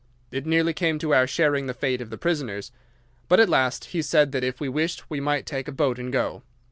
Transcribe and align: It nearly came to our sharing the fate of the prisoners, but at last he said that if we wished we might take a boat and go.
It 0.31 0.47
nearly 0.47 0.73
came 0.73 0.97
to 0.97 1.13
our 1.13 1.27
sharing 1.27 1.67
the 1.67 1.75
fate 1.75 2.01
of 2.01 2.09
the 2.09 2.17
prisoners, 2.17 2.71
but 3.27 3.39
at 3.39 3.47
last 3.49 3.85
he 3.93 4.01
said 4.01 4.31
that 4.31 4.43
if 4.43 4.59
we 4.59 4.67
wished 4.67 5.11
we 5.11 5.19
might 5.19 5.45
take 5.45 5.67
a 5.67 5.71
boat 5.71 5.99
and 5.99 6.11
go. 6.11 6.41